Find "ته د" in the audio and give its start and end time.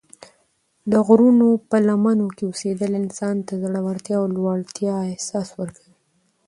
3.47-3.61